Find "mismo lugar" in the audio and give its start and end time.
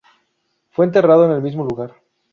1.43-1.93